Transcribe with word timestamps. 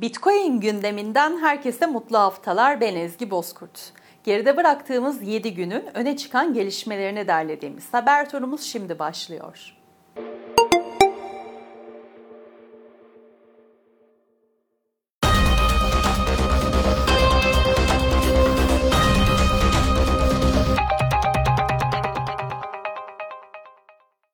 Bitcoin 0.00 0.60
gündeminden 0.60 1.38
herkese 1.38 1.86
mutlu 1.86 2.18
haftalar. 2.18 2.80
Ben 2.80 2.96
Ezgi 2.96 3.30
Bozkurt. 3.30 3.92
Geride 4.24 4.56
bıraktığımız 4.56 5.22
7 5.22 5.54
günün 5.54 5.84
öne 5.94 6.16
çıkan 6.16 6.54
gelişmelerini 6.54 7.28
derlediğimiz 7.28 7.94
haber 7.94 8.30
turumuz 8.30 8.62
şimdi 8.62 8.98
başlıyor. 8.98 9.76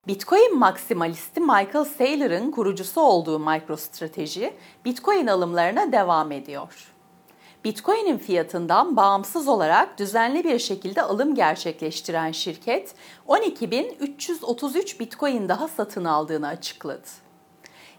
Bitcoin 0.09 0.59
maksimalisti 0.59 1.41
Michael 1.41 1.85
Saylor'ın 1.85 2.51
kurucusu 2.51 3.01
olduğu 3.01 3.39
MicroStrateji, 3.39 4.55
Bitcoin 4.85 5.27
alımlarına 5.27 5.93
devam 5.93 6.33
ediyor. 6.33 6.93
Bitcoin'in 7.65 8.19
fiyatından 8.19 8.97
bağımsız 8.97 9.49
olarak 9.49 9.99
düzenli 9.99 10.45
bir 10.45 10.59
şekilde 10.59 11.03
alım 11.03 11.35
gerçekleştiren 11.35 12.33
şirket, 12.33 12.95
12.333 13.29 15.01
Bitcoin 15.01 15.49
daha 15.49 15.69
satın 15.69 16.05
aldığını 16.05 16.47
açıkladı. 16.47 17.09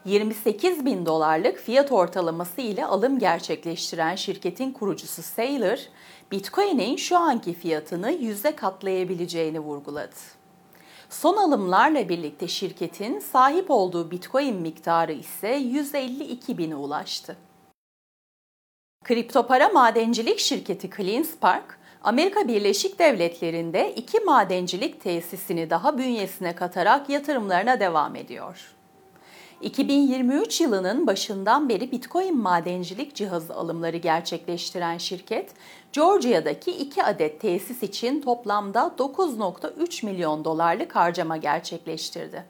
28 0.06 0.86
bin 0.86 1.06
dolarlık 1.06 1.58
fiyat 1.58 1.92
ortalaması 1.92 2.62
ile 2.62 2.86
alım 2.86 3.20
gerçekleştiren 3.20 4.16
şirketin 4.16 4.72
kurucusu 4.72 5.24
Saylor, 5.24 5.80
Bitcoin'in 6.32 6.96
şu 6.96 7.18
anki 7.18 7.54
fiyatını 7.54 8.12
yüze 8.12 8.56
katlayabileceğini 8.56 9.60
vurguladı. 9.60 10.43
Son 11.14 11.38
alımlarla 11.38 12.10
birlikte 12.10 12.48
şirketin 12.48 13.20
sahip 13.20 13.72
olduğu 13.72 14.12
Bitcoin 14.12 14.56
miktarı 14.56 15.14
ise 15.14 15.48
152 15.48 16.58
bine 16.58 16.76
ulaştı. 16.76 17.38
Kripto 19.04 19.48
para 19.48 19.70
madencilik 19.70 20.40
şirketi 20.40 20.90
CleanSpark, 20.98 21.80
Amerika 22.04 22.48
Birleşik 22.48 23.00
Devletleri'nde 23.00 23.94
iki 23.96 24.20
madencilik 24.20 25.02
tesisini 25.02 25.70
daha 25.70 25.98
bünyesine 25.98 26.56
katarak 26.56 27.10
yatırımlarına 27.10 27.80
devam 27.80 28.16
ediyor. 28.16 28.76
2023 29.64 30.62
yılının 30.62 31.08
başından 31.08 31.70
beri 31.70 31.92
Bitcoin 31.92 32.38
madencilik 32.38 33.16
cihazı 33.16 33.56
alımları 33.56 33.98
gerçekleştiren 33.98 34.98
şirket, 34.98 35.52
Georgia'daki 35.94 36.72
2 36.72 37.04
adet 37.04 37.42
tesis 37.42 37.84
için 37.84 38.22
toplamda 38.22 38.96
9.3 38.98 40.06
milyon 40.06 40.46
dolarlık 40.46 40.96
harcama 40.96 41.38
gerçekleştirdi. 41.38 42.46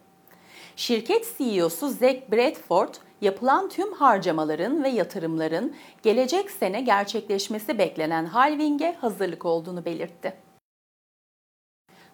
Şirket 0.75 1.38
CEO'su 1.38 1.89
Zach 1.89 2.31
Bradford, 2.31 2.94
yapılan 3.22 3.69
tüm 3.69 3.94
harcamaların 3.94 4.84
ve 4.84 4.89
yatırımların 4.89 5.75
gelecek 6.03 6.52
sene 6.52 6.81
gerçekleşmesi 6.81 7.78
beklenen 7.78 8.25
halving'e 8.25 8.95
hazırlık 9.02 9.45
olduğunu 9.45 9.86
belirtti. 9.86 10.34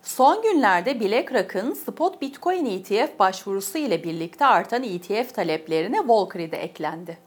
Son 0.04 0.42
günlerde 0.42 1.00
BlackRock'ın 1.00 1.74
spot 1.74 2.22
Bitcoin 2.22 2.66
ETF 2.66 3.20
başvurusu 3.20 3.78
ile 3.78 4.04
birlikte 4.04 4.46
artan 4.46 4.84
ETF 4.84 5.36
taleplerine 5.36 6.08
Valkyrie 6.08 6.52
de 6.52 6.58
eklendi. 6.58 7.18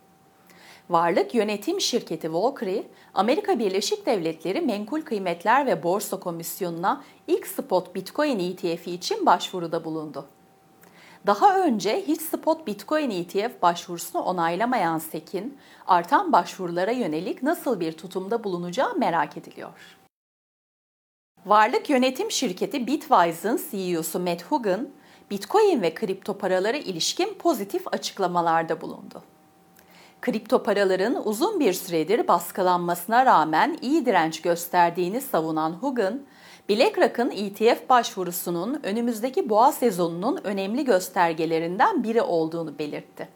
Varlık 0.90 1.34
yönetim 1.34 1.80
şirketi 1.80 2.32
Valkyrie, 2.32 2.86
Amerika 3.14 3.58
Birleşik 3.58 4.06
Devletleri 4.06 4.60
Menkul 4.60 5.02
Kıymetler 5.02 5.66
ve 5.66 5.82
Borsa 5.82 6.20
Komisyonu'na 6.20 7.04
ilk 7.26 7.46
spot 7.46 7.94
Bitcoin 7.94 8.38
ETF'i 8.38 8.90
için 8.90 9.26
başvuruda 9.26 9.84
bulundu. 9.84 10.26
Daha 11.26 11.58
önce 11.58 12.04
hiç 12.06 12.20
spot 12.20 12.66
Bitcoin 12.66 13.10
ETF 13.10 13.62
başvurusunu 13.62 14.22
onaylamayan 14.22 14.98
SEC'in 14.98 15.58
artan 15.86 16.32
başvurulara 16.32 16.90
yönelik 16.90 17.42
nasıl 17.42 17.80
bir 17.80 17.92
tutumda 17.92 18.44
bulunacağı 18.44 18.94
merak 18.94 19.36
ediliyor. 19.36 20.01
Varlık 21.46 21.90
yönetim 21.90 22.30
şirketi 22.30 22.86
Bitwise'ın 22.86 23.60
CEO'su 23.70 24.20
Matt 24.20 24.42
Hugin, 24.42 24.94
Bitcoin 25.30 25.82
ve 25.82 25.94
kripto 25.94 26.38
paralara 26.38 26.76
ilişkin 26.76 27.34
pozitif 27.34 27.94
açıklamalarda 27.94 28.80
bulundu. 28.80 29.22
Kripto 30.20 30.62
paraların 30.62 31.28
uzun 31.28 31.60
bir 31.60 31.72
süredir 31.72 32.28
baskılanmasına 32.28 33.26
rağmen 33.26 33.78
iyi 33.82 34.06
direnç 34.06 34.42
gösterdiğini 34.42 35.20
savunan 35.20 35.72
Hugin, 35.72 36.26
BlackRock'ın 36.68 37.30
ETF 37.30 37.88
başvurusunun 37.88 38.80
önümüzdeki 38.82 39.48
boğa 39.50 39.72
sezonunun 39.72 40.40
önemli 40.44 40.84
göstergelerinden 40.84 42.04
biri 42.04 42.22
olduğunu 42.22 42.78
belirtti. 42.78 43.28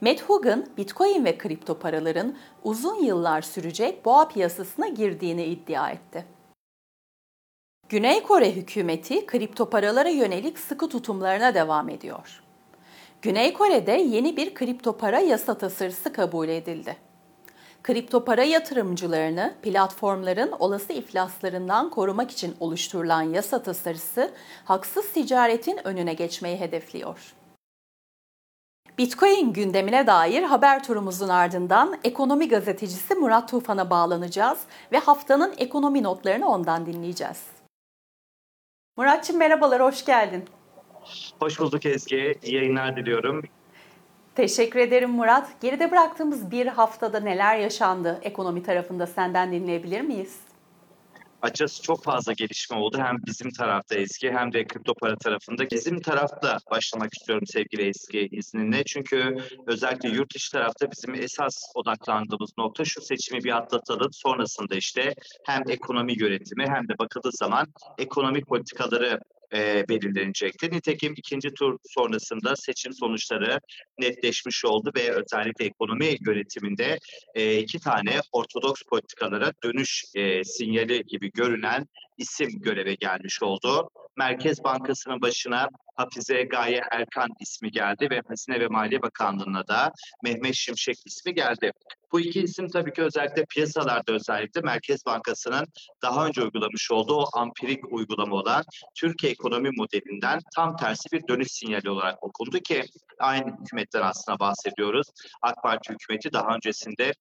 Matt 0.00 0.22
Hugin, 0.22 0.66
Bitcoin 0.76 1.24
ve 1.24 1.38
kripto 1.38 1.78
paraların 1.78 2.34
uzun 2.64 3.04
yıllar 3.04 3.42
sürecek 3.42 4.04
boğa 4.04 4.28
piyasasına 4.28 4.88
girdiğini 4.88 5.44
iddia 5.44 5.90
etti. 5.90 6.41
Güney 7.92 8.22
Kore 8.22 8.52
hükümeti 8.52 9.26
kripto 9.26 9.70
paralara 9.70 10.08
yönelik 10.08 10.58
sıkı 10.58 10.88
tutumlarına 10.88 11.54
devam 11.54 11.88
ediyor. 11.88 12.42
Güney 13.22 13.52
Kore'de 13.52 13.92
yeni 13.92 14.36
bir 14.36 14.54
kripto 14.54 14.96
para 14.96 15.20
yasa 15.20 15.58
tasarısı 15.58 16.12
kabul 16.12 16.48
edildi. 16.48 16.96
Kripto 17.82 18.24
para 18.24 18.44
yatırımcılarını 18.44 19.54
platformların 19.62 20.52
olası 20.58 20.92
iflaslarından 20.92 21.90
korumak 21.90 22.30
için 22.30 22.56
oluşturulan 22.60 23.22
yasa 23.22 23.62
tasarısı 23.62 24.30
haksız 24.64 25.12
ticaretin 25.12 25.86
önüne 25.86 26.14
geçmeyi 26.14 26.60
hedefliyor. 26.60 27.34
Bitcoin 28.98 29.52
gündemine 29.52 30.06
dair 30.06 30.42
haber 30.42 30.84
turumuzun 30.84 31.28
ardından 31.28 31.98
ekonomi 32.04 32.48
gazetecisi 32.48 33.14
Murat 33.14 33.50
Tufan'a 33.50 33.90
bağlanacağız 33.90 34.58
ve 34.92 34.98
haftanın 34.98 35.54
ekonomi 35.58 36.02
notlarını 36.02 36.48
ondan 36.48 36.86
dinleyeceğiz. 36.86 37.51
Muratçım 38.96 39.38
merhabalar, 39.38 39.82
hoş 39.82 40.04
geldin. 40.04 40.44
Hoş 41.40 41.60
bulduk 41.60 41.86
Ezgi. 41.86 42.34
İyi 42.42 42.54
yayınlar 42.54 42.96
diliyorum. 42.96 43.42
Teşekkür 44.34 44.80
ederim 44.80 45.10
Murat. 45.10 45.48
Geride 45.60 45.90
bıraktığımız 45.90 46.50
bir 46.50 46.66
haftada 46.66 47.20
neler 47.20 47.56
yaşandı 47.56 48.18
ekonomi 48.22 48.62
tarafında 48.62 49.06
senden 49.06 49.52
dinleyebilir 49.52 50.00
miyiz? 50.00 50.40
Açıkçası 51.42 51.82
çok 51.82 52.04
fazla 52.04 52.32
gelişme 52.32 52.76
oldu. 52.76 52.98
Hem 52.98 53.16
bizim 53.26 53.50
tarafta 53.50 53.94
Ezgi 53.94 54.30
hem 54.30 54.52
de 54.52 54.64
kripto 54.66 54.94
para 54.94 55.16
tarafında. 55.16 55.70
Bizim 55.70 56.00
tarafta 56.00 56.58
başlamak 56.70 57.14
istiyorum 57.14 57.46
sevgili 57.46 57.88
Ezgi 57.88 58.28
izninle. 58.32 58.84
Çünkü 58.84 59.36
özellikle 59.66 60.08
yurt 60.08 60.34
dışı 60.34 60.52
tarafta 60.52 60.90
bizim 60.90 61.14
esas 61.14 61.62
odaklandığımız 61.74 62.50
nokta 62.58 62.84
şu 62.84 63.00
seçimi 63.00 63.44
bir 63.44 63.56
atlatalım. 63.56 64.12
Sonrasında 64.12 64.74
işte 64.74 65.14
hem 65.46 65.62
ekonomi 65.68 66.14
yönetimi 66.18 66.64
hem 66.68 66.88
de 66.88 66.98
bakıldığı 66.98 67.32
zaman 67.32 67.66
ekonomik 67.98 68.46
politikaları 68.46 69.20
e, 69.54 69.88
belirlenecekti. 69.88 70.70
Nitekim 70.70 71.14
ikinci 71.16 71.54
tur 71.54 71.78
sonrasında 71.84 72.56
seçim 72.56 72.92
sonuçları 72.92 73.60
netleşmiş 73.98 74.64
oldu 74.64 74.90
ve 74.96 75.10
özellikle 75.10 75.64
ekonomi 75.64 76.16
yönetiminde 76.26 76.98
e, 77.34 77.58
iki 77.58 77.80
tane 77.80 78.20
ortodoks 78.32 78.82
politikalara 78.90 79.52
dönüş 79.64 80.04
e, 80.14 80.44
sinyali 80.44 81.04
gibi 81.06 81.30
görünen 81.32 81.86
isim 82.18 82.48
göreve 82.60 82.94
gelmiş 82.94 83.42
oldu. 83.42 83.90
Merkez 84.16 84.64
Bankası'nın 84.64 85.22
başına 85.22 85.68
Hafize 85.96 86.42
Gaye 86.42 86.82
Erkan 86.90 87.28
ismi 87.40 87.70
geldi 87.70 88.10
ve 88.10 88.20
Hazine 88.28 88.60
ve 88.60 88.66
Maliye 88.66 89.02
Bakanlığı'na 89.02 89.66
da 89.66 89.92
Mehmet 90.24 90.54
Şimşek 90.54 90.96
ismi 91.06 91.34
geldi. 91.34 91.72
Bu 92.12 92.20
iki 92.20 92.40
isim 92.42 92.68
tabii 92.68 92.92
ki 92.92 93.02
özellikle 93.02 93.44
piyasalarda 93.44 94.12
özellikle 94.12 94.60
Merkez 94.60 95.06
Bankası'nın 95.06 95.66
daha 96.02 96.26
önce 96.26 96.42
uygulamış 96.42 96.90
olduğu 96.90 97.16
o 97.16 97.26
ampirik 97.32 97.92
uygulama 97.92 98.36
olan 98.36 98.64
Türkiye 98.94 99.32
ekonomi 99.32 99.70
modelinden 99.76 100.40
tam 100.56 100.76
tersi 100.76 101.12
bir 101.12 101.28
dönüş 101.28 101.48
sinyali 101.50 101.90
olarak 101.90 102.24
okundu 102.24 102.58
ki 102.58 102.84
aynı 103.18 103.56
hükümetten 103.60 104.02
aslında 104.02 104.38
bahsediyoruz. 104.38 105.06
AK 105.42 105.62
Parti 105.62 105.92
hükümeti 105.92 106.32
daha 106.32 106.54
öncesinde 106.54 107.12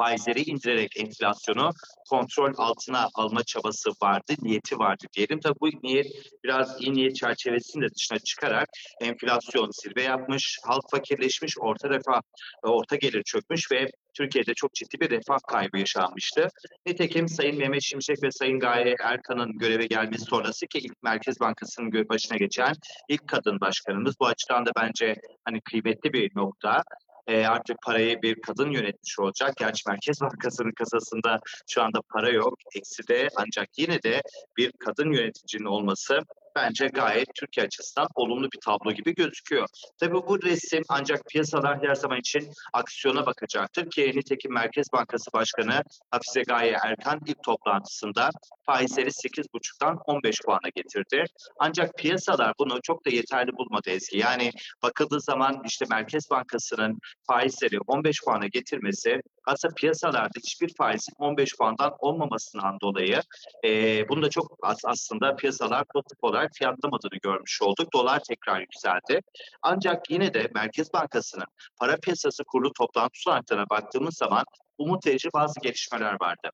faizleri 0.00 0.42
indirerek 0.42 0.96
enflasyonu 0.96 1.70
kontrol 2.10 2.54
altına 2.56 3.08
alma 3.14 3.42
çabası 3.42 3.90
vardı, 4.02 4.34
niyeti 4.42 4.78
vardı 4.78 5.04
diyelim. 5.16 5.40
Tabii 5.40 5.60
bu 5.60 5.68
niyet 5.82 6.06
biraz 6.44 6.80
iyi 6.80 6.92
niyet 6.92 7.16
çerçevesinin 7.16 7.84
de 7.84 7.94
dışına 7.94 8.18
çıkarak 8.18 8.68
enflasyon 9.00 9.70
zirve 9.72 10.02
yapmış, 10.02 10.58
halk 10.64 10.84
fakirleşmiş, 10.90 11.54
orta 11.60 11.88
refah, 11.88 12.20
orta 12.62 12.96
gelir 12.96 13.22
çökmüş 13.22 13.72
ve 13.72 13.90
Türkiye'de 14.14 14.54
çok 14.54 14.74
ciddi 14.74 15.00
bir 15.00 15.10
refah 15.10 15.38
kaybı 15.48 15.78
yaşanmıştı. 15.78 16.48
Nitekim 16.86 17.28
Sayın 17.28 17.58
Mehmet 17.58 17.82
Şimşek 17.82 18.22
ve 18.22 18.30
Sayın 18.30 18.58
Gaye 18.58 18.94
Erkan'ın 19.04 19.58
göreve 19.58 19.86
gelmesi 19.86 20.24
sonrası 20.24 20.66
ki 20.66 20.78
ilk 20.78 21.02
Merkez 21.02 21.40
Bankası'nın 21.40 22.08
başına 22.08 22.36
geçen 22.36 22.72
ilk 23.08 23.28
kadın 23.28 23.60
başkanımız. 23.60 24.14
Bu 24.20 24.26
açıdan 24.26 24.66
da 24.66 24.70
bence 24.76 25.14
hani 25.44 25.60
kıymetli 25.60 26.12
bir 26.12 26.30
nokta 26.34 26.82
e, 27.26 27.46
artık 27.46 27.76
parayı 27.82 28.22
bir 28.22 28.40
kadın 28.42 28.70
yönetmiş 28.70 29.18
olacak. 29.18 29.56
Gerçi 29.56 29.82
Merkez 29.88 30.20
Bankası'nın 30.20 30.72
kasasında 30.72 31.40
şu 31.68 31.82
anda 31.82 32.00
para 32.12 32.30
yok, 32.30 32.54
eksi 32.74 33.08
de 33.08 33.28
ancak 33.36 33.68
yine 33.78 34.02
de 34.02 34.22
bir 34.56 34.72
kadın 34.72 35.12
yöneticinin 35.12 35.64
olması 35.64 36.20
bence 36.56 36.86
gayet 36.86 37.28
Türkiye 37.34 37.66
açısından 37.66 38.08
olumlu 38.14 38.44
bir 38.44 38.58
tablo 38.64 38.92
gibi 38.92 39.14
gözüküyor. 39.14 39.66
Tabii 40.00 40.14
bu 40.14 40.42
resim 40.42 40.82
ancak 40.88 41.24
piyasalar 41.26 41.82
her 41.82 41.94
zaman 41.94 42.18
için 42.18 42.50
aksiyona 42.72 43.26
bakacaktır 43.26 43.90
ki 43.90 44.12
nitekim 44.14 44.52
Merkez 44.52 44.86
Bankası 44.92 45.32
Başkanı 45.32 45.82
Hafize 46.10 46.42
Gaye 46.42 46.76
Erkan 46.84 47.20
ilk 47.26 47.42
toplantısında 47.42 48.30
faizleri 48.66 49.08
8,5'tan 49.08 49.98
15 50.06 50.40
puana 50.40 50.68
getirdi. 50.74 51.24
Ancak 51.58 51.94
piyasalar 51.98 52.52
bunu 52.58 52.78
çok 52.82 53.06
da 53.06 53.10
yeterli 53.10 53.52
bulmadı 53.52 53.90
Ezgi. 53.90 54.18
Yani 54.18 54.50
bakıldığı 54.82 55.20
zaman 55.20 55.62
işte 55.66 55.84
Merkez 55.90 56.30
Bankası'nın 56.30 56.98
faizleri 57.26 57.80
15 57.86 58.24
puana 58.24 58.46
getirmesi 58.46 59.20
aslında 59.46 59.74
piyasalarda 59.74 60.38
hiçbir 60.38 60.74
faizin 60.74 61.14
15 61.18 61.56
puandan 61.56 61.92
olmamasından 61.98 62.80
dolayı 62.80 63.20
e, 63.64 64.08
bunu 64.08 64.22
da 64.22 64.30
çok 64.30 64.58
az, 64.62 64.78
aslında 64.84 65.36
piyasalar 65.36 65.84
pozitif 65.84 66.18
olarak 66.22 66.50
fiyatlamadığını 66.54 67.18
görmüş 67.22 67.62
olduk. 67.62 67.92
Dolar 67.92 68.20
tekrar 68.28 68.60
yükseldi. 68.60 69.20
Ancak 69.62 70.10
yine 70.10 70.34
de 70.34 70.50
Merkez 70.54 70.92
Bankası'nın 70.92 71.46
para 71.80 71.96
piyasası 71.96 72.44
kurulu 72.44 72.72
toplantı 72.72 73.20
sonuçlarına 73.50 73.70
baktığımız 73.70 74.16
zaman 74.16 74.44
umut 74.78 75.06
verici 75.06 75.28
bazı 75.34 75.60
gelişmeler 75.60 76.16
vardı. 76.20 76.50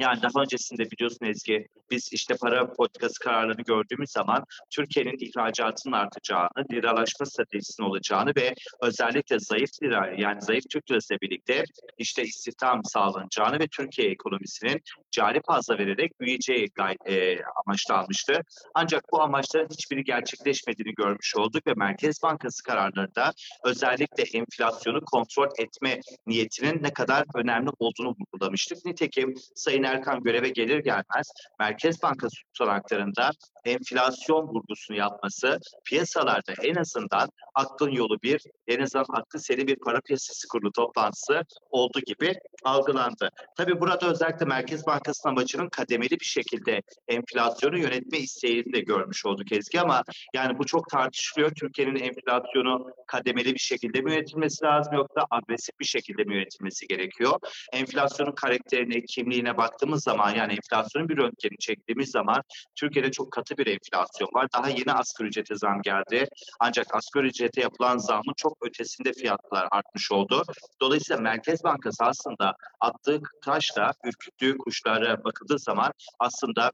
Yani 0.00 0.22
daha 0.22 0.42
öncesinde 0.42 0.90
biliyorsun 0.90 1.26
Ezgi, 1.26 1.68
biz 1.90 2.08
işte 2.12 2.34
para 2.40 2.72
politikası 2.72 3.20
kararlarını 3.20 3.62
gördüğümüz 3.62 4.10
zaman 4.10 4.44
Türkiye'nin 4.70 5.16
ihracatının 5.20 5.94
artacağını, 5.94 6.64
liralaşma 6.72 7.26
stratejisinin 7.26 7.86
olacağını 7.88 8.32
ve 8.36 8.54
özellikle 8.82 9.38
zayıf 9.38 9.70
lira 9.82 10.14
yani 10.18 10.42
zayıf 10.42 10.64
Türk 10.70 10.90
lirası 10.90 11.14
birlikte 11.22 11.64
işte 11.98 12.22
istihdam 12.22 12.84
sağlanacağını 12.84 13.60
ve 13.60 13.66
Türkiye 13.66 14.10
ekonomisinin 14.10 14.80
cari 15.10 15.40
fazla 15.46 15.78
vererek 15.78 16.20
büyüyeceği 16.20 16.68
e, 17.06 17.36
amaçlanmıştı. 17.66 18.40
Ancak 18.74 19.04
bu 19.12 19.22
amaçların 19.22 19.68
hiçbiri 19.70 20.04
gerçekleşmediğini 20.04 20.94
görmüş 20.94 21.36
olduk 21.36 21.66
ve 21.66 21.74
Merkez 21.76 22.22
Bankası 22.22 22.62
kararlarında 22.62 23.32
özellikle 23.64 24.38
enflasyonu 24.38 25.00
kontrol 25.00 25.48
etme 25.58 26.00
niyetinin 26.26 26.82
ne 26.82 26.92
kadar 26.92 27.24
önemli 27.34 27.70
olduğunu 27.78 28.08
vurgulamıştık. 28.08 28.84
Nitekim 28.84 29.34
Sayın 29.54 29.89
Erkan 29.90 30.22
göreve 30.22 30.48
gelir 30.48 30.78
gelmez 30.78 31.32
Merkez 31.58 32.02
Bankası 32.02 32.36
tutanaklarında 32.54 33.30
enflasyon 33.64 34.48
vurgusunu 34.48 34.96
yapması 34.96 35.58
piyasalarda 35.84 36.52
en 36.62 36.74
azından 36.74 37.28
aklın 37.54 37.90
yolu 37.90 38.22
bir, 38.22 38.42
en 38.68 38.80
azından 38.80 39.04
aklı 39.12 39.40
seri 39.40 39.66
bir 39.66 39.76
para 39.76 40.00
piyasası 40.00 40.48
kurulu 40.48 40.72
toplantısı 40.72 41.42
olduğu 41.70 42.00
gibi 42.00 42.34
algılandı. 42.64 43.30
Tabii 43.56 43.80
burada 43.80 44.10
özellikle 44.10 44.46
Merkez 44.46 44.86
Bankası'nın 44.86 45.32
amacının 45.32 45.68
kademeli 45.68 46.20
bir 46.20 46.24
şekilde 46.24 46.82
enflasyonu 47.08 47.78
yönetme 47.78 48.18
isteğini 48.18 48.72
de 48.72 48.80
görmüş 48.80 49.26
olduk 49.26 49.52
Ezgi 49.52 49.80
ama 49.80 50.02
yani 50.34 50.58
bu 50.58 50.66
çok 50.66 50.88
tartışılıyor. 50.88 51.50
Türkiye'nin 51.50 51.96
enflasyonu 51.96 52.86
kademeli 53.06 53.54
bir 53.54 53.60
şekilde 53.60 54.00
mi 54.00 54.12
yönetilmesi 54.12 54.64
lazım 54.64 54.94
yoksa 54.94 55.26
agresif 55.30 55.80
bir 55.80 55.84
şekilde 55.84 56.24
mi 56.24 56.34
yönetilmesi 56.34 56.86
gerekiyor? 56.86 57.32
Enflasyonun 57.72 58.32
karakterine, 58.32 59.04
kimliğine 59.04 59.56
baktığımız 59.56 60.02
zaman 60.02 60.34
yani 60.34 60.52
enflasyonun 60.52 61.08
bir 61.08 61.16
röntgeni 61.16 61.58
çektiğimiz 61.58 62.10
zaman 62.10 62.42
Türkiye'de 62.76 63.10
çok 63.10 63.32
katı 63.32 63.49
bir 63.58 63.66
enflasyon 63.66 64.30
var. 64.34 64.46
Daha 64.54 64.68
yeni 64.68 64.92
asgari 64.92 65.28
ücrete 65.28 65.54
zam 65.54 65.82
geldi. 65.82 66.28
Ancak 66.60 66.94
asgari 66.94 67.26
ücrete 67.26 67.60
yapılan 67.60 67.98
zamın 67.98 68.34
çok 68.36 68.58
ötesinde 68.62 69.12
fiyatlar 69.12 69.68
artmış 69.70 70.12
oldu. 70.12 70.42
Dolayısıyla 70.80 71.22
Merkez 71.22 71.64
Bankası 71.64 72.04
aslında 72.04 72.56
attığı 72.80 73.20
taşla 73.44 73.92
ürküttüğü 74.04 74.58
kuşlara 74.58 75.24
bakıldığı 75.24 75.58
zaman 75.58 75.92
aslında 76.18 76.70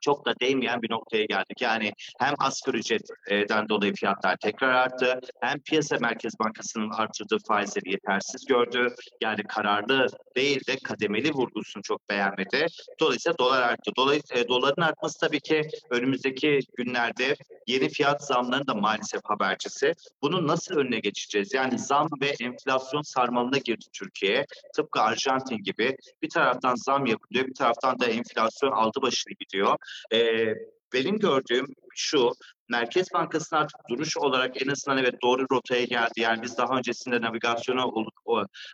çok 0.00 0.26
da 0.26 0.34
değmeyen 0.40 0.82
bir 0.82 0.90
noktaya 0.90 1.24
geldik. 1.24 1.60
Yani 1.60 1.92
hem 2.18 2.34
asgari 2.38 2.76
ücretten 2.76 3.68
dolayı 3.68 3.94
fiyatlar 3.94 4.36
tekrar 4.36 4.72
arttı, 4.72 5.20
hem 5.40 5.58
piyasa 5.58 5.96
Merkez 6.00 6.38
Bankası'nın 6.38 6.90
artırdığı 6.90 7.38
faizleri 7.48 7.90
yetersiz 7.90 8.44
gördü. 8.44 8.94
Yani 9.20 9.42
kararlı 9.48 10.06
değil 10.36 10.66
de 10.66 10.76
kademeli 10.84 11.32
vurgusunu 11.32 11.82
çok 11.82 12.10
beğenmedi. 12.10 12.66
Dolayısıyla 13.00 13.38
dolar 13.38 13.62
arttı. 13.62 13.90
Dolayısıyla 13.96 14.42
e, 14.42 14.48
doların 14.48 14.82
artması 14.82 15.20
tabii 15.20 15.40
ki 15.40 15.62
önümüzdeki 15.90 16.60
günlerde 16.76 17.36
yeni 17.66 17.88
fiyat 17.88 18.24
zamlarının 18.24 18.66
da 18.66 18.74
maalesef 18.74 19.20
habercisi. 19.24 19.92
Bunun 20.22 20.46
nasıl 20.46 20.76
önüne 20.76 21.00
geçeceğiz? 21.00 21.54
Yani 21.54 21.78
zam 21.78 22.08
ve 22.20 22.34
enflasyon 22.40 23.02
sarmalına 23.02 23.58
girdi 23.58 23.84
Türkiye. 23.92 24.46
Tıpkı 24.76 25.00
Arjantin 25.00 25.58
gibi 25.58 25.96
bir 26.22 26.28
taraftan 26.28 26.74
zam 26.74 27.06
yapılıyor, 27.06 27.46
bir 27.46 27.54
taraftan 27.54 28.00
da 28.00 28.06
enflasyon 28.06 28.72
aldı 28.72 29.02
başını 29.02 29.34
gidiyor. 29.40 29.76
E, 30.12 30.46
benim 30.92 31.18
gördüğüm 31.18 31.66
şu, 31.94 32.32
Merkez 32.68 33.12
Bankası'nın 33.14 33.60
artık 33.60 33.80
duruş 33.90 34.16
olarak 34.16 34.62
en 34.62 34.68
azından 34.68 34.98
evet 34.98 35.14
doğru 35.22 35.46
rotaya 35.52 35.84
geldi. 35.84 36.12
Yani 36.16 36.42
biz 36.42 36.58
daha 36.58 36.76
öncesinde 36.78 37.20
navigasyonu 37.20 38.06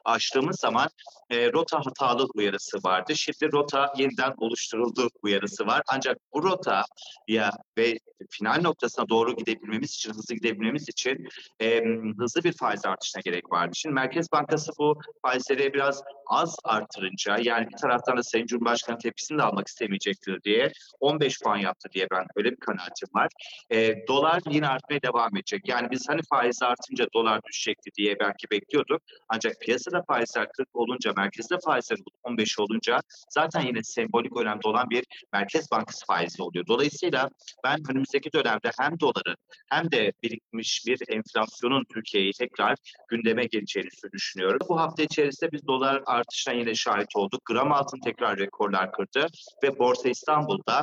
açtığımız 0.04 0.60
zaman 0.60 0.88
e, 1.30 1.52
rota 1.52 1.78
hatalı 1.78 2.28
uyarısı 2.34 2.78
vardı. 2.84 3.16
Şimdi 3.16 3.52
rota 3.52 3.92
yeniden 3.96 4.34
oluşturuldu 4.36 5.08
uyarısı 5.22 5.66
var. 5.66 5.82
Ancak 5.88 6.18
bu 6.34 6.42
rota 6.42 6.84
ya 7.28 7.50
ve 7.78 7.98
final 8.30 8.60
noktasına 8.60 9.08
doğru 9.08 9.36
gidebilmemiz 9.36 9.90
için, 9.90 10.10
hızlı 10.10 10.34
gidebilmemiz 10.34 10.88
için 10.88 11.28
e, 11.60 11.82
hızlı 12.18 12.44
bir 12.44 12.52
faiz 12.52 12.86
artışına 12.86 13.22
gerek 13.24 13.52
vardı. 13.52 13.72
Şimdi 13.74 13.94
Merkez 13.94 14.32
Bankası 14.32 14.72
bu 14.78 15.00
faizleri 15.22 15.74
biraz 15.74 16.02
az 16.26 16.56
artırınca 16.64 17.36
yani 17.42 17.66
bir 17.68 17.76
taraftan 17.76 18.16
da 18.16 18.22
Sayın 18.22 18.46
Cumhurbaşkanı 18.46 18.98
tepkisini 18.98 19.38
de 19.38 19.42
almak 19.42 19.68
istemeyecektir 19.68 20.42
diye 20.42 20.72
15 21.00 21.40
puan 21.40 21.56
yaptı 21.56 21.88
diye 21.92 22.06
ben 22.10 22.26
öyle 22.36 22.50
bir 22.50 22.56
kanaatim 22.56 23.08
var. 23.14 23.28
E, 23.70 23.81
dolar 24.08 24.42
yine 24.50 24.68
artmaya 24.68 25.02
devam 25.02 25.36
edecek. 25.36 25.68
Yani 25.68 25.90
biz 25.90 26.08
hani 26.08 26.20
faiz 26.30 26.62
artınca 26.62 27.06
dolar 27.14 27.40
düşecekti 27.48 27.90
diye 27.98 28.18
belki 28.20 28.50
bekliyorduk. 28.50 29.02
Ancak 29.28 29.60
piyasada 29.60 30.02
faizler 30.08 30.48
40 30.52 30.68
olunca, 30.76 31.12
merkezde 31.16 31.56
faizler 31.64 31.98
15 32.22 32.58
olunca 32.58 33.00
zaten 33.30 33.60
yine 33.60 33.82
sembolik 33.82 34.36
önemli 34.36 34.60
olan 34.64 34.90
bir 34.90 35.04
Merkez 35.32 35.70
Bankası 35.70 36.06
faizi 36.06 36.42
oluyor. 36.42 36.66
Dolayısıyla 36.66 37.30
ben 37.64 37.78
önümüzdeki 37.90 38.32
dönemde 38.32 38.70
hem 38.80 39.00
doların 39.00 39.36
hem 39.70 39.90
de 39.90 40.12
birikmiş 40.22 40.82
bir 40.86 40.98
enflasyonun 41.08 41.84
Türkiye'yi 41.94 42.32
tekrar 42.32 42.76
gündeme 43.08 43.44
geleceğini 43.44 43.88
düşünüyorum. 44.12 44.58
Bu 44.68 44.80
hafta 44.80 45.02
içerisinde 45.02 45.52
biz 45.52 45.66
dolar 45.66 46.02
artışına 46.06 46.54
yine 46.54 46.74
şahit 46.74 47.16
olduk. 47.16 47.40
Gram 47.44 47.72
altın 47.72 48.00
tekrar 48.00 48.38
rekorlar 48.38 48.92
kırdı 48.92 49.26
ve 49.62 49.78
Borsa 49.78 50.08
İstanbul'da 50.08 50.82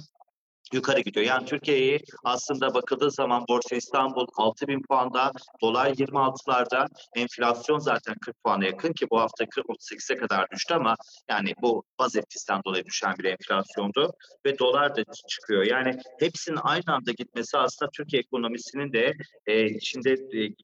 yukarı 0.73 0.99
gidiyor. 0.99 1.25
Yani 1.25 1.45
Türkiye'yi 1.45 1.99
aslında 2.23 2.73
bakıldığı 2.73 3.11
zaman 3.11 3.45
Borsa 3.49 3.75
İstanbul 3.75 4.27
6 4.37 4.67
bin 4.67 4.81
puanda, 4.81 5.31
dolar 5.61 5.87
26'larda, 5.87 6.87
enflasyon 7.15 7.79
zaten 7.79 8.15
40 8.21 8.43
puana 8.43 8.65
yakın 8.65 8.93
ki 8.93 9.05
bu 9.11 9.19
hafta 9.19 9.43
38'e 9.43 10.15
kadar 10.15 10.49
düştü 10.51 10.73
ama 10.73 10.95
yani 11.29 11.53
bu 11.61 11.83
baz 11.99 12.15
etkisinden 12.15 12.61
dolayı 12.65 12.85
düşen 12.85 13.13
bir 13.19 13.23
enflasyondu 13.23 14.11
ve 14.45 14.59
dolar 14.59 14.95
da 14.95 15.03
çıkıyor. 15.27 15.63
Yani 15.63 15.97
hepsinin 16.19 16.59
aynı 16.63 16.93
anda 16.95 17.11
gitmesi 17.11 17.57
aslında 17.57 17.91
Türkiye 17.91 18.21
ekonomisinin 18.21 18.93
de 18.93 19.13
e, 19.47 19.65
içinde 19.65 20.15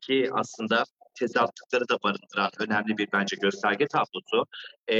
e, 0.09 0.31
aslında 0.31 0.83
tezatlıkları 1.19 1.89
da 1.89 1.97
barındıran 2.03 2.51
önemli 2.59 2.97
bir 2.97 3.07
bence 3.13 3.35
gösterge 3.41 3.87
tablosu. 3.87 4.45
E, 4.87 4.97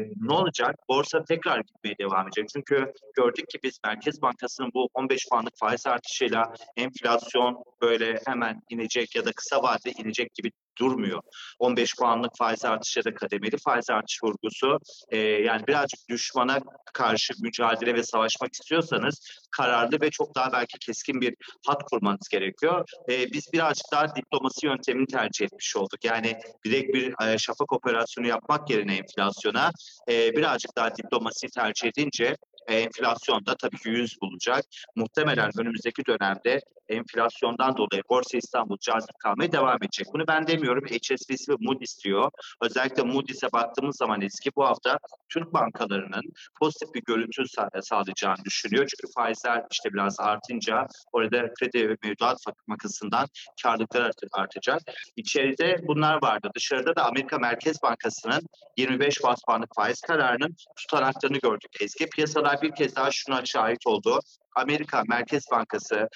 ne 0.00 0.32
olacak? 0.32 0.76
Borsa 0.88 1.24
tekrar 1.24 1.60
gitmeye 1.60 1.94
devam 1.98 2.26
edecek. 2.26 2.48
Çünkü 2.48 2.92
gördük 3.16 3.48
ki 3.48 3.58
biz 3.62 3.78
Merkez 3.84 4.22
Bankası'nın 4.22 4.70
bu 4.74 4.88
15 4.94 5.28
puanlık 5.28 5.58
faiz 5.58 5.86
artışıyla 5.86 6.54
enflasyon 6.76 7.64
böyle 7.82 8.20
hemen 8.26 8.62
inecek 8.70 9.16
ya 9.16 9.24
da 9.24 9.32
kısa 9.32 9.62
vadede 9.62 9.90
inecek 9.90 10.34
gibi 10.34 10.50
durmuyor. 10.78 11.20
15 11.58 11.96
puanlık 11.96 12.36
faiz 12.38 12.64
artışı 12.64 12.98
ya 12.98 13.04
da 13.04 13.14
kademeli 13.14 13.56
faiz 13.64 13.90
artış 13.90 14.22
vurgusu 14.22 14.78
e, 15.10 15.18
yani 15.18 15.66
birazcık 15.66 16.08
düşmana 16.08 16.58
karşı 16.92 17.32
mücadele 17.42 17.94
ve 17.94 18.02
savaşmak 18.02 18.52
istiyorsanız 18.52 19.20
kararlı 19.50 20.00
ve 20.00 20.10
çok 20.10 20.34
daha 20.34 20.52
belki 20.52 20.78
keskin 20.78 21.20
bir 21.20 21.34
hat 21.66 21.82
kurmanız 21.82 22.28
gerekiyor. 22.28 22.84
E, 23.10 23.32
biz 23.32 23.52
birazcık 23.52 23.86
daha 23.92 24.16
diplomasi 24.16 24.66
yöntemini 24.66 25.06
tercih 25.06 25.44
etmiş 25.44 25.76
olduk. 25.76 26.04
Yani 26.04 26.38
direkt 26.64 26.94
bir 26.94 27.14
e, 27.26 27.38
şafak 27.38 27.72
operasyonu 27.72 28.26
yapmak 28.26 28.70
yerine 28.70 28.96
enflasyona 28.96 29.70
e, 30.10 30.36
birazcık 30.36 30.76
daha 30.76 30.96
diplomasi 30.96 31.48
tercih 31.48 31.88
edince 31.88 32.36
enflasyon 32.68 33.46
da 33.46 33.56
tabii 33.56 33.76
ki 33.76 33.88
100 33.88 34.20
bulacak. 34.22 34.64
Muhtemelen 34.96 35.50
önümüzdeki 35.58 36.06
dönemde 36.06 36.60
enflasyondan 36.88 37.76
dolayı 37.76 38.02
Borsa 38.10 38.38
İstanbul 38.38 38.76
cazip 38.80 39.18
kalmaya 39.18 39.52
devam 39.52 39.76
edecek. 39.76 40.06
Bunu 40.14 40.26
ben 40.28 40.46
demiyorum. 40.46 40.84
HSBC 40.84 41.52
ve 41.52 41.56
Moody's 41.60 42.04
diyor. 42.04 42.30
Özellikle 42.62 43.02
Moody's'e 43.02 43.52
baktığımız 43.52 43.96
zaman 43.96 44.20
eski 44.20 44.50
bu 44.56 44.64
hafta 44.64 44.98
Türk 45.28 45.52
bankalarının 45.52 46.22
pozitif 46.60 46.94
bir 46.94 47.02
görüntü 47.06 47.42
sağlayacağını 47.82 48.44
düşünüyor. 48.44 48.86
Çünkü 48.86 49.12
faizler 49.14 49.64
işte 49.72 49.92
biraz 49.92 50.20
artınca 50.20 50.86
orada 51.12 51.54
kredi 51.54 51.88
ve 51.88 51.96
mevduat 52.04 52.38
makasından 52.66 53.26
karlılıklar 53.62 54.10
artacak. 54.32 54.82
İçeride 55.16 55.76
bunlar 55.88 56.22
vardı. 56.22 56.50
Dışarıda 56.54 56.96
da 56.96 57.04
Amerika 57.06 57.38
Merkez 57.38 57.82
Bankası'nın 57.82 58.42
25 58.76 59.22
bas 59.24 59.40
puanlık 59.46 59.74
faiz 59.76 60.00
kararının 60.00 60.56
tutanaklarını 60.76 61.38
gördük. 61.38 61.70
Eski 61.80 62.06
piyasalar 62.06 62.62
bir 62.62 62.74
kez 62.74 62.96
daha 62.96 63.10
şuna 63.10 63.44
şahit 63.44 63.86
oldu. 63.86 64.20
Amerika 64.56 65.02
Merkez 65.08 65.44
Bankası 65.50 66.08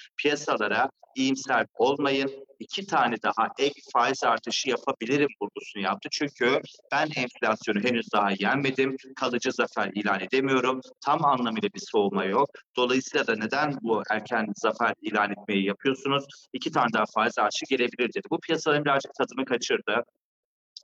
piyasalara 0.61 0.89
iyimser 1.15 1.65
olmayın, 1.77 2.31
iki 2.59 2.85
tane 2.85 3.15
daha 3.23 3.47
ek 3.59 3.81
faiz 3.93 4.23
artışı 4.23 4.69
yapabilirim 4.69 5.27
vurgusunu 5.41 5.83
yaptı. 5.83 6.09
Çünkü 6.11 6.61
ben 6.91 7.07
enflasyonu 7.15 7.79
henüz 7.79 8.11
daha 8.13 8.29
yenmedim, 8.39 8.95
kalıcı 9.15 9.51
zafer 9.51 9.91
ilan 9.93 10.19
edemiyorum, 10.19 10.81
tam 11.05 11.25
anlamıyla 11.25 11.69
bir 11.75 11.81
soğuma 11.91 12.25
yok. 12.25 12.49
Dolayısıyla 12.77 13.27
da 13.27 13.35
neden 13.35 13.73
bu 13.81 14.03
erken 14.11 14.47
zafer 14.55 14.93
ilan 15.01 15.31
etmeyi 15.31 15.65
yapıyorsunuz? 15.65 16.25
İki 16.53 16.71
tane 16.71 16.93
daha 16.93 17.05
faiz 17.15 17.39
artışı 17.39 17.65
gelebilir 17.69 18.09
dedi. 18.13 18.27
Bu 18.31 18.39
piyasaların 18.39 18.85
birazcık 18.85 19.11
tadını 19.13 19.45
kaçırdı. 19.45 20.03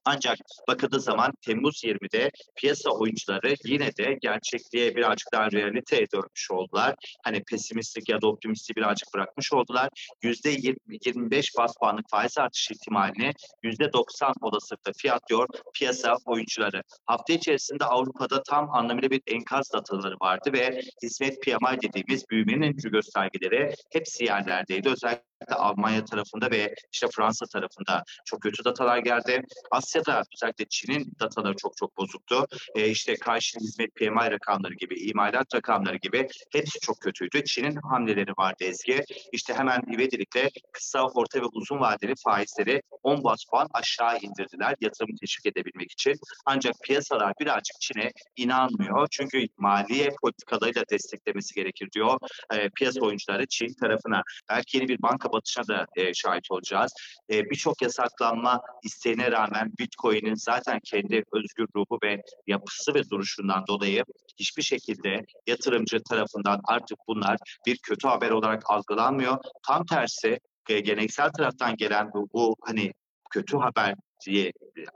Ancak 0.09 0.37
bakıldığı 0.67 0.99
zaman 0.99 1.33
Temmuz 1.41 1.83
20'de 1.83 2.31
piyasa 2.55 2.89
oyuncuları 2.89 3.55
yine 3.65 3.97
de 3.97 4.17
gerçekliğe 4.21 4.95
birazcık 4.95 5.27
daha 5.33 5.51
realiteye 5.51 6.05
dönmüş 6.13 6.51
oldular. 6.51 6.95
Hani 7.23 7.43
pesimistik 7.43 8.09
ya 8.09 8.21
da 8.21 8.27
optimistik 8.27 8.77
birazcık 8.77 9.13
bırakmış 9.13 9.53
oldular. 9.53 9.89
%25 10.23 11.57
bas 11.57 11.73
puanlık 11.79 12.09
faiz 12.09 12.37
artış 12.37 12.71
ihtimalini 12.71 13.31
%90 13.63 14.33
olasılıkla 14.41 14.91
fiyatlıyor 14.97 15.47
piyasa 15.73 16.15
oyuncuları. 16.25 16.81
Hafta 17.05 17.33
içerisinde 17.33 17.85
Avrupa'da 17.85 18.43
tam 18.43 18.69
anlamıyla 18.69 19.09
bir 19.09 19.21
enkaz 19.27 19.73
dataları 19.73 20.15
vardı 20.21 20.49
ve 20.53 20.81
hizmet 21.03 21.41
PMI 21.41 21.81
dediğimiz 21.81 22.29
büyümenin 22.29 22.61
öncü 22.61 22.91
göstergeleri 22.91 23.73
hepsi 23.91 24.23
yerlerdeydi. 24.23 24.89
Özellikle 24.89 25.36
Almanya 25.49 26.05
tarafında 26.05 26.51
ve 26.51 26.75
işte 26.93 27.07
Fransa 27.15 27.45
tarafında 27.45 28.03
çok 28.25 28.41
kötü 28.41 28.65
datalar 28.65 28.97
geldi. 28.97 29.41
Asya'da 29.71 30.23
özellikle 30.35 30.65
Çin'in 30.69 31.13
dataları 31.19 31.55
çok 31.55 31.77
çok 31.77 31.97
bozuktu. 31.97 32.45
E, 32.75 32.89
işte 32.89 33.15
karşı 33.15 33.59
hizmet 33.59 33.95
PMI 33.95 34.31
rakamları 34.31 34.73
gibi, 34.73 34.99
imalat 34.99 35.55
rakamları 35.55 35.97
gibi 35.97 36.27
hepsi 36.51 36.79
çok 36.79 37.01
kötüydü. 37.01 37.43
Çin'in 37.43 37.75
hamleleri 37.75 38.31
vardı 38.37 38.63
Ezgi. 38.63 39.03
İşte 39.31 39.53
hemen 39.53 39.81
ivedilikle 39.93 40.49
kısa, 40.71 41.05
orta 41.05 41.41
ve 41.41 41.45
uzun 41.45 41.79
vadeli 41.79 42.13
faizleri 42.25 42.81
10 43.03 43.23
bas 43.23 43.39
puan 43.51 43.67
aşağı 43.73 44.17
indirdiler 44.17 44.75
yatırımı 44.81 45.17
teşvik 45.21 45.45
edebilmek 45.45 45.91
için. 45.91 46.13
Ancak 46.45 46.73
piyasalar 46.83 47.33
birazcık 47.39 47.81
Çin'e 47.81 48.11
inanmıyor. 48.35 49.07
Çünkü 49.11 49.47
maliye 49.57 50.09
politikalarıyla 50.21 50.83
desteklemesi 50.91 51.55
gerekir 51.55 51.89
diyor 51.95 52.19
e, 52.53 52.69
piyasa 52.69 53.01
oyuncuları 53.01 53.45
Çin 53.47 53.73
tarafına. 53.81 54.21
Belki 54.49 54.77
yeni 54.77 54.87
bir 54.87 55.01
banka 55.01 55.26
kapatışına 55.27 55.67
da 55.67 55.85
e, 55.95 56.13
şahit 56.13 56.51
olacağız. 56.51 56.93
E, 57.31 57.49
Birçok 57.49 57.81
yasaklanma 57.81 58.61
isteğine 58.83 59.31
rağmen 59.31 59.71
Bitcoin'in 59.79 60.35
zaten 60.35 60.79
kendi 60.85 61.23
özgür 61.33 61.67
ruhu 61.75 61.99
ve 62.03 62.21
yapısı 62.47 62.93
ve 62.93 63.09
duruşundan 63.09 63.67
dolayı 63.67 64.03
hiçbir 64.39 64.63
şekilde 64.63 65.25
yatırımcı 65.47 66.03
tarafından 66.03 66.61
artık 66.63 66.97
bunlar 67.07 67.37
bir 67.65 67.77
kötü 67.77 68.07
haber 68.07 68.29
olarak 68.29 68.63
algılanmıyor. 68.65 69.37
Tam 69.67 69.85
tersi 69.85 70.39
e, 70.69 70.79
geleneksel 70.79 71.31
taraftan 71.31 71.75
gelen 71.75 72.09
bu, 72.13 72.29
bu 72.33 72.55
hani 72.61 72.93
kötü 73.29 73.57
haber 73.57 73.95
diye 74.25 74.51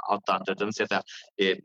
adlandırdığımız 0.10 0.80
ya 0.80 0.90
da 0.90 1.04
e, 1.42 1.56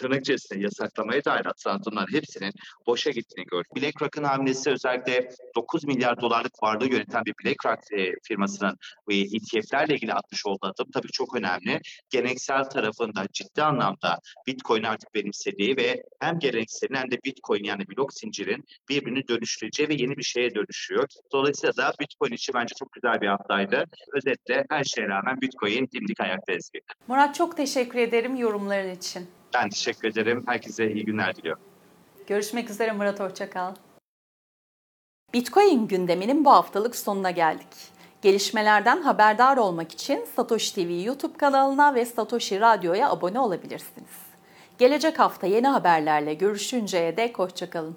tırnak 0.00 0.20
içerisinde 0.20 0.60
yasaklamaya 0.60 1.24
dair 1.24 1.46
atılan 1.46 1.78
adımlar 1.78 2.08
hepsinin 2.12 2.52
boşa 2.86 3.10
gittiğini 3.10 3.46
gördük. 3.46 3.76
BlackRock'ın 3.76 4.24
hamlesi 4.24 4.70
özellikle 4.70 5.28
9 5.56 5.84
milyar 5.84 6.20
dolarlık 6.20 6.62
varlığı 6.62 6.92
yöneten 6.92 7.24
bir 7.24 7.34
BlackRock 7.44 7.92
e, 7.92 8.12
firmasının 8.28 8.76
e, 9.10 9.16
ETF'lerle 9.16 9.94
ilgili 9.94 10.12
atmış 10.12 10.46
olduğu 10.46 10.66
adım 10.66 10.90
tabii 10.94 11.08
çok 11.12 11.36
önemli. 11.36 11.80
Geleneksel 12.10 12.64
tarafında 12.64 13.26
ciddi 13.32 13.62
anlamda 13.62 14.18
Bitcoin 14.46 14.82
artık 14.82 15.14
benimsediği 15.14 15.76
ve 15.76 16.02
hem 16.20 16.38
gelenekselin 16.38 16.94
hem 16.94 17.10
de 17.10 17.16
Bitcoin 17.24 17.64
yani 17.64 17.84
blok 17.88 18.14
zincirin 18.14 18.64
birbirini 18.88 19.28
dönüştüreceği 19.28 19.88
ve 19.88 19.94
yeni 19.94 20.16
bir 20.16 20.22
şeye 20.22 20.54
dönüşüyor. 20.54 21.06
Dolayısıyla 21.32 21.76
da 21.76 21.92
Bitcoin 22.00 22.32
için 22.32 22.54
bence 22.54 22.74
çok 22.78 22.92
güzel 22.92 23.20
bir 23.20 23.26
haftaydı. 23.26 23.84
Özetle 24.12 24.64
her 24.70 24.84
şeye 24.84 25.08
rağmen 25.08 25.40
Bitcoin 25.40 25.88
dimdik 25.92 26.20
ayakta 26.20 26.52
ezgi. 26.52 26.80
Murat 27.08 27.34
çok 27.34 27.56
teşekkür 27.56 27.98
ederim 27.98 28.36
yorumların 28.36 28.94
için. 28.94 29.39
Ben 29.54 29.68
teşekkür 29.68 30.08
ederim. 30.08 30.42
Herkese 30.46 30.92
iyi 30.92 31.04
günler 31.04 31.36
diliyorum. 31.36 31.62
Görüşmek 32.26 32.70
üzere 32.70 32.92
Murat 32.92 33.20
Hoşçakal. 33.20 33.74
Bitcoin 35.34 35.88
gündeminin 35.88 36.44
bu 36.44 36.50
haftalık 36.50 36.96
sonuna 36.96 37.30
geldik. 37.30 37.90
Gelişmelerden 38.22 39.02
haberdar 39.02 39.56
olmak 39.56 39.92
için 39.92 40.24
Satoshi 40.36 40.74
TV 40.74 41.06
YouTube 41.06 41.36
kanalına 41.36 41.94
ve 41.94 42.04
Satoshi 42.04 42.60
Radyo'ya 42.60 43.10
abone 43.10 43.40
olabilirsiniz. 43.40 44.10
Gelecek 44.78 45.18
hafta 45.18 45.46
yeni 45.46 45.68
haberlerle 45.68 46.34
görüşünceye 46.34 47.16
dek 47.16 47.38
hoşçakalın. 47.38 47.96